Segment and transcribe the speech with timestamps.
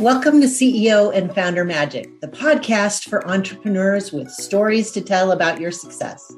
[0.00, 5.60] Welcome to CEO and Founder Magic, the podcast for entrepreneurs with stories to tell about
[5.60, 6.32] your success.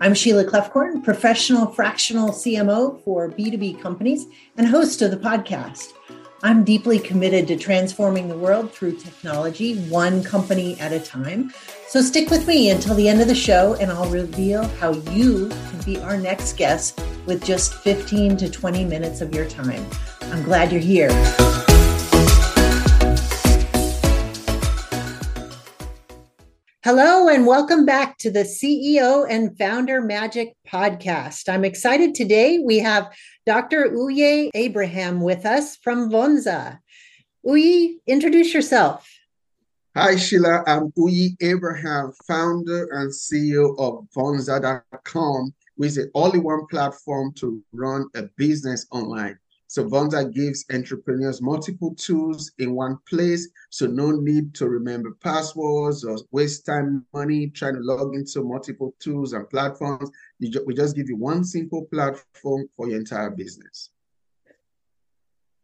[0.00, 4.26] I'm Sheila Kloefkorn, professional fractional CMO for B2B companies
[4.58, 5.94] and host of the podcast.
[6.42, 11.54] I'm deeply committed to transforming the world through technology, one company at a time.
[11.88, 15.48] So stick with me until the end of the show, and I'll reveal how you
[15.48, 19.86] can be our next guest with just 15 to 20 minutes of your time.
[20.20, 21.08] I'm glad you're here.
[26.86, 31.48] Hello, and welcome back to the CEO and Founder Magic podcast.
[31.52, 32.60] I'm excited today.
[32.60, 33.12] We have
[33.44, 33.90] Dr.
[33.90, 36.78] Uyi Abraham with us from Vonza.
[37.44, 39.12] Uyi, introduce yourself.
[39.96, 40.62] Hi, Sheila.
[40.68, 47.60] I'm Uyi Abraham, founder and CEO of Vonza.com, which is the only one platform to
[47.72, 49.36] run a business online.
[49.68, 56.04] So Vonza gives entrepreneurs multiple tools in one place, so no need to remember passwords
[56.04, 60.10] or waste time money trying to log into multiple tools and platforms.
[60.40, 63.90] Ju we just give you one simple platform for your entire business.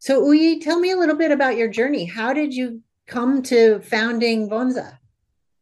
[0.00, 2.05] So Uyi, tell me a little bit about your journey.
[2.05, 4.98] How did you come to founding Vonza?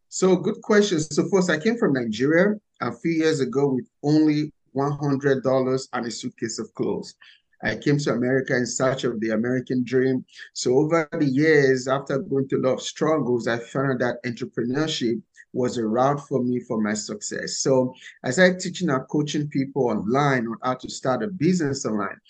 [0.08, 0.98] So good question.
[0.98, 6.10] So first, I came from Nigeria a few years ago with only $100 and a
[6.10, 7.14] suitcase of clothes.
[7.62, 10.24] I came to America in search of the American dream.
[10.54, 15.20] So over the years, after going through a lot of struggles, I found that entrepreneurship
[15.52, 17.58] was a route for me for my success.
[17.58, 17.94] So
[18.24, 22.20] as I teaching and coaching people online on how to start a business online.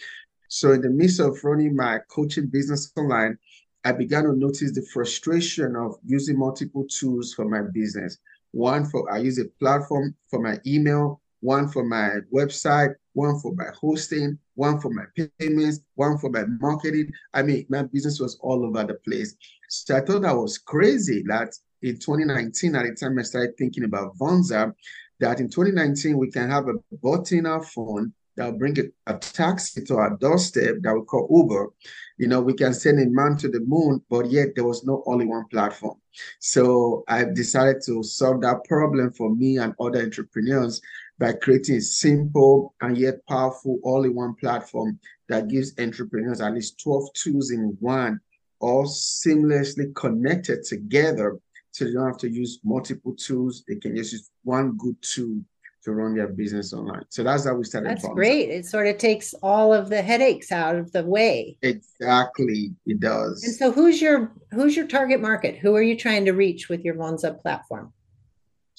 [0.48, 3.38] So in the midst of running my coaching business online,
[3.84, 8.18] I began to notice the frustration of using multiple tools for my business.
[8.50, 13.54] One for I use a platform for my email, one for my website, one for
[13.54, 15.04] my hosting, one for my
[15.38, 17.10] payments, one for my marketing.
[17.34, 19.36] I mean, my business was all over the place.
[19.68, 23.84] So I thought that was crazy that in 2019, at the time I started thinking
[23.84, 24.72] about Vonza,
[25.20, 29.14] that in 2019 we can have a button in our phone that will bring a,
[29.14, 31.68] a taxi to our doorstep that we call Uber.
[32.16, 35.02] You know, we can send a man to the moon, but yet there was no
[35.06, 35.98] only one platform.
[36.38, 40.80] So I've decided to solve that problem for me and other entrepreneurs
[41.20, 44.98] by creating a simple and yet powerful all-in-one platform
[45.28, 48.18] that gives entrepreneurs at least 12 tools in one,
[48.58, 51.38] all seamlessly connected together
[51.72, 53.62] so they don't have to use multiple tools.
[53.68, 55.42] They can just use one good tool
[55.84, 57.04] to run their business online.
[57.10, 57.90] So that's how we started.
[57.90, 58.48] That's great.
[58.48, 61.58] It sort of takes all of the headaches out of the way.
[61.62, 63.44] Exactly, it does.
[63.44, 65.56] And so, who's your who's your target market?
[65.56, 67.92] Who are you trying to reach with your Vonza platform?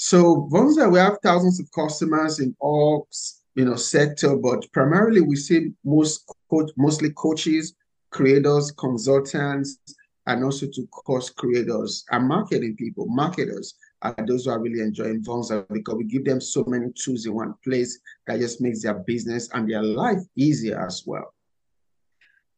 [0.03, 3.07] So Vonza, we have thousands of customers in all
[3.53, 7.75] you know sector, but primarily we see most coach, mostly coaches,
[8.09, 9.77] creators, consultants,
[10.25, 15.21] and also to course creators and marketing people, marketers are those who are really enjoying
[15.23, 18.95] Vonza because we give them so many tools in one place that just makes their
[18.95, 21.31] business and their life easier as well.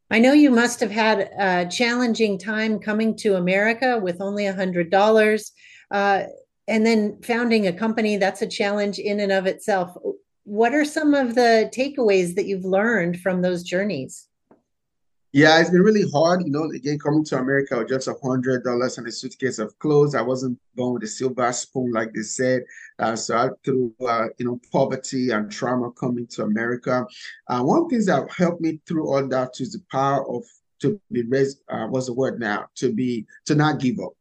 [0.09, 4.53] I know you must have had a challenging time coming to America with only a
[4.53, 5.51] hundred dollars.
[5.91, 6.23] Uh,
[6.67, 9.95] and then founding a company that's a challenge in and of itself.
[10.45, 14.27] What are some of the takeaways that you've learned from those journeys?
[15.31, 18.63] Yeah it's been really hard you know again coming to america with just a hundred
[18.63, 20.13] dollars and a suitcase of clothes.
[20.13, 22.61] I wasn't born with a silver spoon like they said.
[22.99, 27.07] Uh, so I, through uh, you know poverty and trauma coming to america
[27.47, 30.43] uh, one things that helped me through all that is the power of
[30.83, 32.67] to be raised uh, what's the word now?
[32.75, 34.13] To be to not give up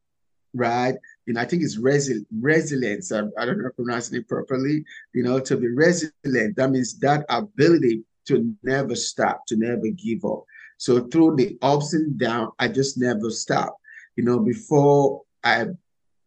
[0.55, 0.95] right
[1.27, 3.13] know, I think it's resi- resilience.
[3.13, 4.85] I, I don't know if I'm pronouncing it properly.
[5.15, 10.25] You know, to be resilient, that means that ability to never stop, to never give
[10.25, 10.45] up.
[10.79, 13.77] So through the ups and downs, I just never stop.
[14.17, 15.67] You know, before I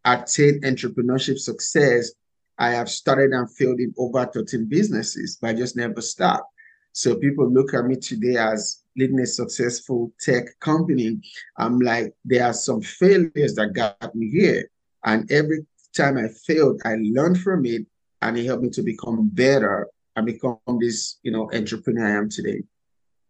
[0.04, 2.12] attained entrepreneurship success,
[2.58, 6.48] I have started and failed in over 13 businesses, but I just never stop.
[6.92, 11.20] So people look at me today as leading a successful tech company.
[11.58, 14.70] I'm like, there are some failures that got me here.
[15.04, 15.66] And every
[15.96, 17.86] time I failed, I learned from it
[18.22, 22.28] and it helped me to become better and become this, you know, entrepreneur I am
[22.28, 22.62] today.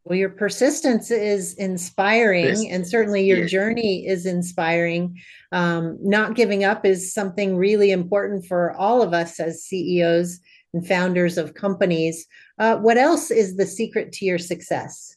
[0.04, 3.50] Well, your persistence is inspiring, and certainly your yes.
[3.50, 5.20] journey is inspiring.
[5.50, 10.38] Um, not giving up is something really important for all of us as CEOs
[10.72, 12.24] and founders of companies.
[12.56, 15.15] Uh, what else is the secret to your success?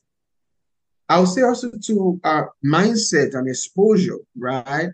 [1.09, 4.89] I would say also to uh, mindset and exposure, right?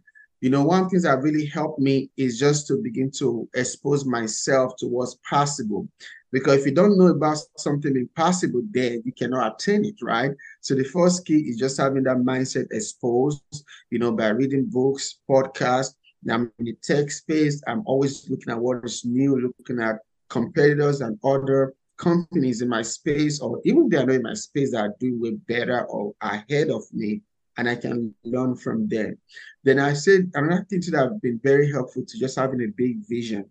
[0.45, 4.75] you know, one thing that really helped me is just to begin to expose myself
[4.77, 5.87] to what's possible.
[6.31, 10.29] Because if you don't know about something impossible, then you cannot attain it, right?
[10.61, 13.41] So the first key is just having that mindset exposed,
[13.89, 15.95] you know, by reading books, podcasts.
[16.29, 17.63] I'm in the tech space.
[17.67, 19.95] I'm always looking at what is new, looking at
[20.29, 24.71] competitors and other companies in my space, or even they are not in my space
[24.71, 27.21] that are doing way better or ahead of me,
[27.57, 29.17] and I can learn from them.
[29.63, 33.07] Then I said another thing that have been very helpful to just having a big
[33.07, 33.49] vision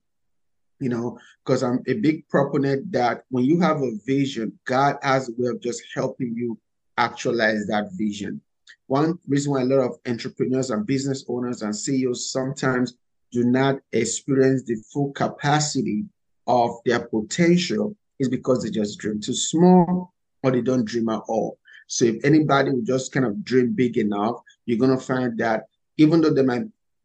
[0.81, 5.29] you know, because I'm a big proponent that when you have a vision, God has
[5.29, 6.58] a way of just helping you
[6.99, 8.40] actualize that vision.
[8.87, 12.99] One reason why a lot of entrepreneurs and business owners and CEOs sometimes
[13.32, 16.05] do not experience the full capacity
[16.47, 21.22] of their potential is because they just dream too small or they don't dream at
[21.28, 21.58] all.
[21.87, 25.64] So if anybody will just kind of dream big enough, you're gonna find that
[25.96, 26.64] even though they might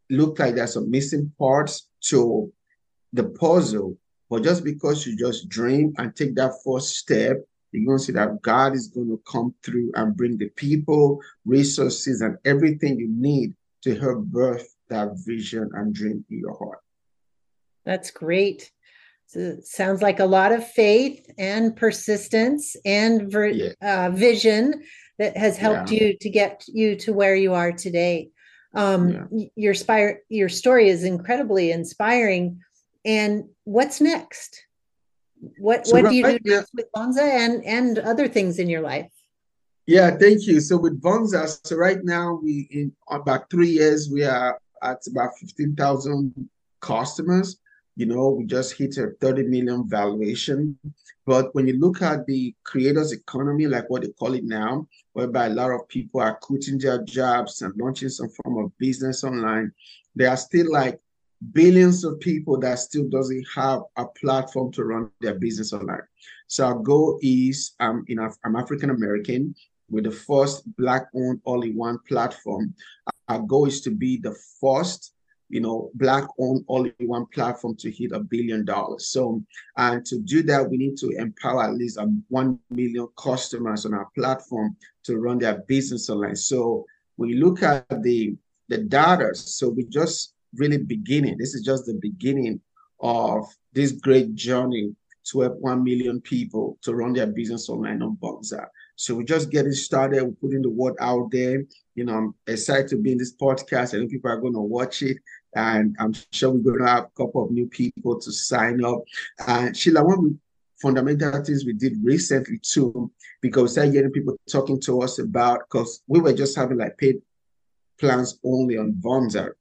[0.09, 2.51] look like there's some missing parts to
[3.13, 3.97] the puzzle.
[4.29, 7.37] But just because you just dream and take that first step,
[7.71, 12.37] you're to see that God is to come through and bring the people, resources, and
[12.45, 13.53] everything you need
[13.83, 16.79] to help birth that vision and dream in your heart.
[17.85, 18.71] That's great.
[19.29, 23.71] So sounds like a lot of faith and persistence and ver- yeah.
[23.81, 24.83] uh, vision
[25.19, 26.03] that has helped yeah.
[26.03, 28.29] you to get you to where you are today.
[28.73, 29.45] Um, yeah.
[29.55, 32.59] Your spire, your story is incredibly inspiring
[33.05, 34.65] and what's next
[35.57, 38.81] what so what do you do next with Vonza and and other things in your
[38.81, 39.09] life
[39.87, 44.23] yeah thank you so with Vonza, so right now we in about three years we
[44.23, 46.49] are at about 15000
[46.81, 47.57] customers
[47.99, 50.77] you know we just hit a 30 million valuation
[51.25, 55.47] but when you look at the creators economy like what they call it now whereby
[55.47, 59.69] a lot of people are quitting their jobs and launching some form of business online
[60.15, 60.99] there are still like
[61.51, 66.01] billions of people that still doesn't have a platform to run their business online.
[66.47, 68.05] So our goal is um,
[68.43, 69.55] I'm African American
[69.89, 72.73] with the first black-owned all-in-one platform.
[73.27, 75.13] Our goal is to be the first,
[75.49, 79.07] you know, black-owned all-in-one platform to hit a billion dollars.
[79.07, 79.43] So,
[79.77, 83.93] and to do that, we need to empower at least um, one million customers on
[83.93, 86.35] our platform to run their business online.
[86.35, 86.85] So
[87.15, 88.35] when you look at the
[88.69, 91.37] the data, so we just really beginning.
[91.37, 92.61] This is just the beginning
[93.01, 94.95] of this great journey
[95.31, 98.67] to help 1 million people to run their business online on Vonza.
[98.99, 100.23] So we're just getting started.
[100.23, 101.63] We're putting the word out there.
[101.95, 103.93] You know, I'm excited to be in this podcast.
[103.93, 105.17] I know people are going to watch it.
[105.55, 108.99] And I'm sure we're going to have a couple of new people to sign up.
[109.47, 110.37] And Sheila, one of the
[110.81, 113.09] fundamental things we did recently too,
[113.41, 116.97] because we started getting people talking to us about, because we were just having like
[116.97, 117.21] paid
[117.99, 119.51] plans only on Vonza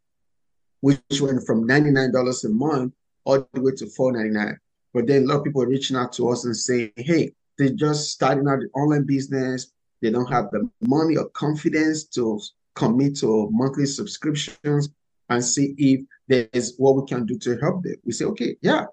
[0.81, 2.95] which went from $99 a month
[3.25, 4.57] all the way to $4.99.
[4.95, 7.71] But then a lot of people are reaching out to us and saying, hey, they're
[7.71, 9.73] just starting out the online business.
[10.01, 12.41] They don't have the money or confidence to
[12.75, 14.89] commit to monthly subscriptions
[15.29, 17.97] and see if there's what we can do to help them.
[18.05, 18.87] We say, okay, yeah,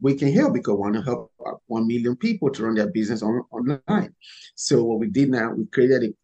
[0.00, 1.32] we can help because we want to help
[1.66, 4.14] 1 million people to run their business on, online.
[4.54, 6.14] So what we did now, we created a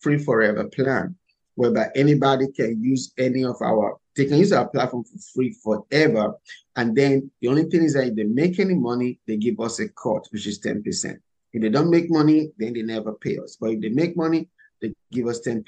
[0.00, 1.16] free forever plan
[1.56, 6.34] whereby anybody can use any of our they can use our platform for free forever.
[6.76, 9.80] And then the only thing is that if they make any money, they give us
[9.80, 11.18] a cut, which is 10%.
[11.54, 13.56] If they don't make money, then they never pay us.
[13.58, 14.48] But if they make money,
[14.82, 15.64] they give us 10%.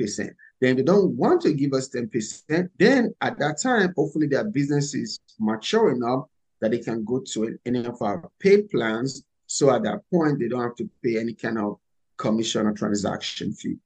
[0.60, 4.44] Then if they don't want to give us 10%, then at that time, hopefully their
[4.44, 6.26] business is mature enough
[6.60, 9.22] that they can go to any of our pay plans.
[9.46, 11.78] So at that point, they don't have to pay any kind of
[12.16, 13.76] commission or transaction fee.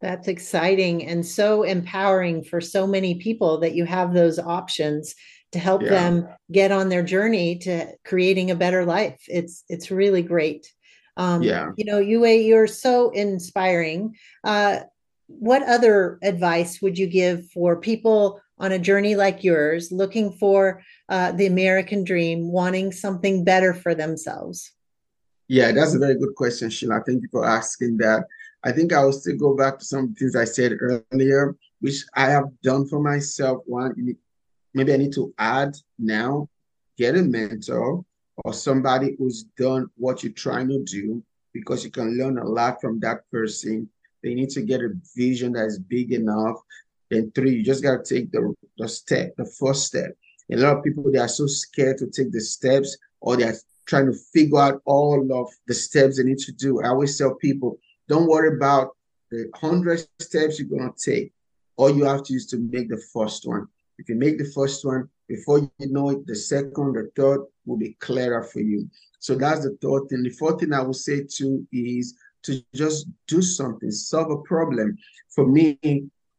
[0.00, 5.14] That's exciting and so empowering for so many people that you have those options
[5.52, 5.88] to help yeah.
[5.90, 9.20] them get on their journey to creating a better life.
[9.28, 10.72] It's it's really great.
[11.16, 11.70] Um, yeah.
[11.76, 14.16] You know, Uyi, you're so inspiring.
[14.44, 14.80] Uh,
[15.28, 20.82] what other advice would you give for people on a journey like yours, looking for
[21.08, 24.72] uh, the American dream, wanting something better for themselves?
[25.48, 27.02] Yeah, that's a very good question, Sheila.
[27.06, 28.24] Thank you for asking that.
[28.64, 32.30] I think I will still go back to some things I said earlier, which I
[32.30, 33.62] have done for myself.
[33.66, 34.16] One,
[34.74, 36.48] maybe I need to add now,
[36.96, 38.04] get a mentor
[38.44, 42.80] or somebody who's done what you're trying to do because you can learn a lot
[42.80, 43.88] from that person.
[44.22, 46.56] They need to get a vision that is big enough.
[47.10, 50.16] Then three, you just got to take the, the step, the first step.
[50.50, 54.06] A lot of people, they are so scared to take the steps or they're trying
[54.06, 56.82] to figure out all of the steps they need to do.
[56.82, 57.78] I always tell people,
[58.08, 58.96] don't worry about
[59.30, 61.32] the 100 steps you're going to take.
[61.76, 63.68] All you have to do is to make the first one.
[63.98, 67.76] If you make the first one, before you know it, the second, the third will
[67.76, 68.88] be clearer for you.
[69.18, 70.22] So that's the third thing.
[70.22, 72.14] The fourth thing I would say too is
[72.44, 74.96] to just do something, solve a problem.
[75.34, 75.78] For me,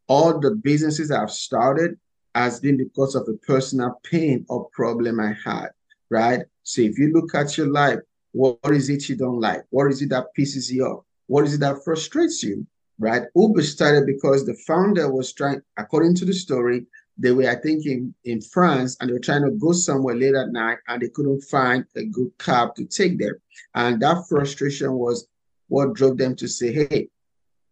[0.07, 1.97] all the businesses I've started
[2.33, 5.69] has been because of a personal pain or problem I had,
[6.09, 6.41] right?
[6.63, 7.99] So if you look at your life,
[8.31, 9.63] what is it you don't like?
[9.69, 11.03] What is it that pisses you off?
[11.25, 12.65] What is it that frustrates you?
[12.99, 13.23] Right?
[13.35, 16.85] Uber started because the founder was trying, according to the story,
[17.17, 20.35] they were, I think, in, in France and they were trying to go somewhere late
[20.35, 23.35] at night and they couldn't find a good cab to take them.
[23.73, 25.27] And that frustration was
[25.67, 27.09] what drove them to say, hey,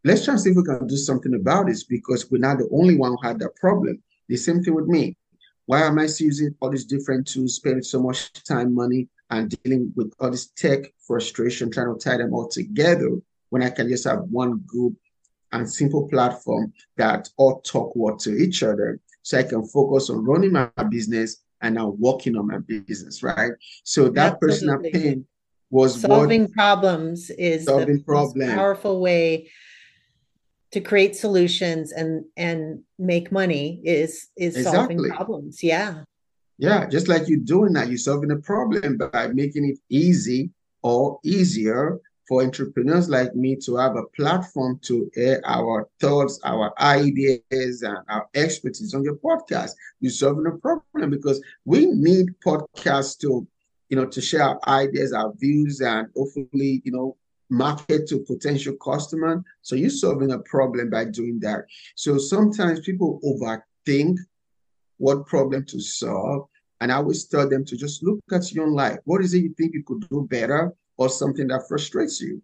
[0.03, 2.69] let's try and see if we can do something about this because we're not the
[2.71, 4.01] only one who had that problem.
[4.27, 5.15] The same thing with me.
[5.67, 9.91] Why am I using all these different tools, spending so much time, money, and dealing
[9.95, 13.09] with all this tech frustration, trying to tie them all together
[13.49, 14.95] when I can just have one good
[15.51, 20.23] and simple platform that all talk what to each other so I can focus on
[20.23, 23.53] running my business and now working on my business, right?
[23.83, 24.47] So that Absolutely.
[24.47, 25.25] personal pain
[25.71, 28.53] was solving what, problems is solving the problem.
[28.53, 29.49] powerful way
[30.73, 34.97] to create solutions and and make money is is exactly.
[34.99, 35.63] solving problems.
[35.63, 36.03] Yeah.
[36.59, 40.51] Yeah, just like you're doing that, you're solving a problem by making it easy
[40.83, 46.73] or easier for entrepreneurs like me to have a platform to air our thoughts, our
[46.79, 49.71] ideas, and our expertise on your podcast.
[49.99, 53.47] You're solving a problem because we need podcasts to,
[53.89, 57.15] you know, to share our ideas, our views, and hopefully, you know,
[57.49, 59.43] market to potential customer.
[59.61, 61.65] So you're solving a problem by doing that.
[61.95, 64.17] So sometimes people overthink
[64.97, 66.47] what problem to solve.
[66.81, 68.97] And I always tell them to just look at your life.
[69.05, 72.41] What is it you think you could do better or something that frustrates you?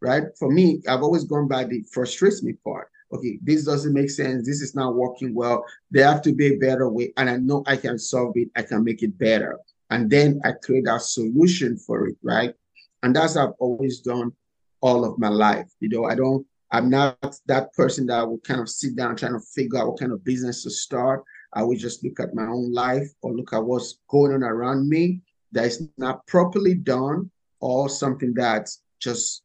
[0.00, 0.24] Right?
[0.38, 2.88] For me, I've always gone by the frustrates me part.
[3.12, 4.46] Okay, this doesn't make sense.
[4.46, 5.64] This is not working well.
[5.90, 7.12] There have to be a better way.
[7.16, 8.48] And I know I can solve it.
[8.56, 9.58] I can make it better.
[9.90, 12.54] And then I create a solution for it, right?
[13.02, 14.32] And that's I've always done
[14.80, 15.68] all of my life.
[15.80, 19.32] You know, I don't, I'm not that person that will kind of sit down trying
[19.32, 21.24] to figure out what kind of business to start.
[21.52, 24.88] I will just look at my own life or look at what's going on around
[24.88, 27.28] me that is not properly done
[27.60, 29.42] or something that's just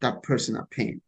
[0.00, 1.00] that personal pain.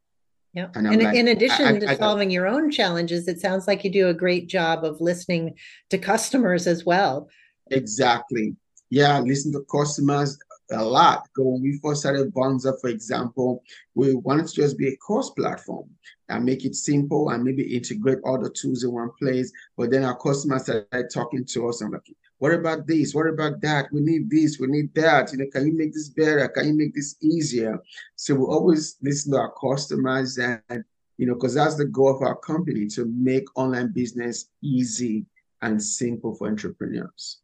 [0.53, 0.69] Yeah.
[0.75, 3.67] And, and like, in addition I, I, to I, solving your own challenges, it sounds
[3.67, 5.55] like you do a great job of listening
[5.91, 7.29] to customers as well.
[7.73, 8.55] Exactly.
[8.91, 10.39] Yeah, listen to customers
[10.71, 11.29] a lot.
[11.37, 15.91] When we first started Vonza, for example, we wanted to just be a course platform
[16.29, 19.51] and make it simple and maybe integrate all the tools in one place.
[19.77, 22.07] But then our customers started talking to us and like,
[22.45, 23.15] what about this?
[23.15, 23.91] What about that?
[23.91, 25.33] We need this, we need that.
[25.33, 26.47] You know, can you make this better?
[26.49, 27.79] Can you make this easier?
[28.17, 30.85] So we always listen to our customers and
[31.17, 35.25] you know, because that's the goal of our company to make online business easy
[35.63, 37.39] and simple for entrepreneurs.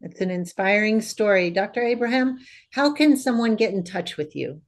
[0.00, 1.50] It's an inspiring story.
[1.50, 1.82] Dr.
[1.82, 2.38] Abraham,
[2.72, 4.62] how can someone get in touch with you?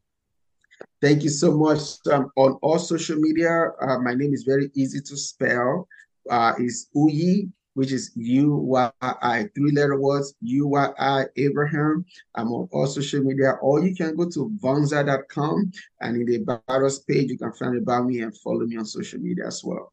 [1.00, 1.80] Thank you so much.
[2.12, 5.88] Um, on all social media, uh, my name is very easy to spell.
[6.28, 12.04] Uh, is Uyi, which is U Y I, three letter words, U Y I Abraham.
[12.34, 15.70] I'm on all social media, or you can go to vonza.com
[16.00, 18.84] and in the about us page, you can find about me and follow me on
[18.84, 19.92] social media as well.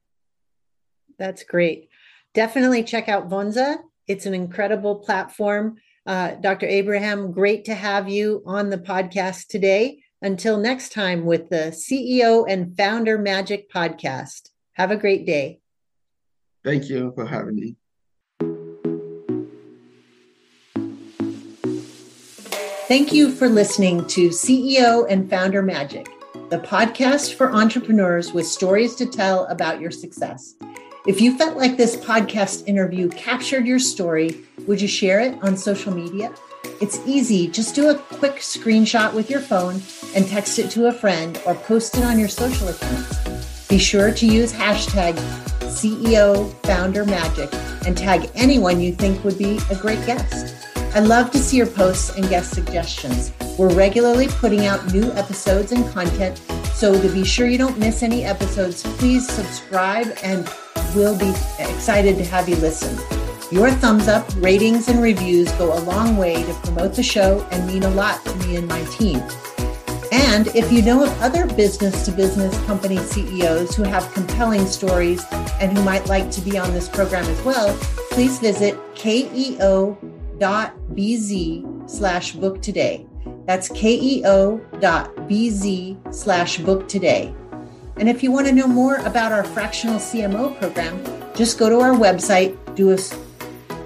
[1.20, 1.90] That's great.
[2.34, 3.78] Definitely check out Vonza.
[4.08, 5.76] It's an incredible platform.
[6.08, 6.66] Uh, Dr.
[6.66, 10.00] Abraham, great to have you on the podcast today.
[10.24, 14.50] Until next time with the CEO and Founder Magic podcast.
[14.74, 15.60] Have a great day.
[16.66, 17.76] Thank you for having me.
[22.88, 26.08] Thank you for listening to CEO and Founder Magic,
[26.50, 30.56] the podcast for entrepreneurs with stories to tell about your success.
[31.06, 35.56] If you felt like this podcast interview captured your story, would you share it on
[35.56, 36.34] social media?
[36.82, 37.48] It's easy.
[37.48, 39.84] Just do a quick screenshot with your phone
[40.16, 43.68] and text it to a friend or post it on your social accounts.
[43.68, 45.16] Be sure to use hashtag
[45.76, 47.54] CEO Founder Magic
[47.86, 50.56] and tag anyone you think would be a great guest.
[50.96, 53.34] I love to see your posts and guest suggestions.
[53.60, 56.38] We're regularly putting out new episodes and content,
[56.74, 60.50] so to be sure you don't miss any episodes, please subscribe and
[60.96, 62.98] we'll be excited to have you listen.
[63.52, 67.68] Your thumbs up, ratings, and reviews go a long way to promote the show and
[67.68, 69.22] mean a lot to me and my team.
[70.18, 75.22] And if you know of other business to business company CEOs who have compelling stories
[75.60, 77.76] and who might like to be on this program as well,
[78.12, 80.00] please visit keo.bz
[81.90, 83.06] slash book today.
[83.46, 84.56] That's keo.bz
[86.16, 87.36] slash book today.
[87.98, 91.04] And if you want to know more about our fractional CMO program,
[91.36, 92.98] just go to our website, do a,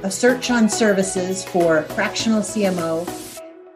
[0.05, 3.28] a search on services for fractional CMO,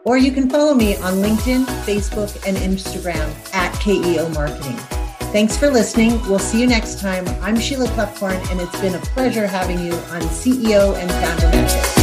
[0.04, 4.76] Or you can follow me on LinkedIn, Facebook, and Instagram at KEO Marketing.
[5.32, 6.20] Thanks for listening.
[6.28, 7.26] We'll see you next time.
[7.42, 11.93] I'm Sheila Kloefkorn, and it's been a pleasure having you on CEO and Founder Magic.